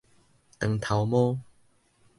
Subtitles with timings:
[0.59, 1.37] 長頭毛